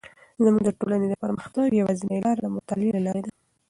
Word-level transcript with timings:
زموږ 0.43 0.61
د 0.65 0.69
ټولنې 0.79 1.07
د 1.09 1.13
پرمختګ 1.23 1.67
یوازینی 1.79 2.19
لاره 2.25 2.39
د 2.41 2.47
مطالعې 2.55 2.91
له 2.95 3.01
لارې 3.07 3.21
ده. 3.25 3.31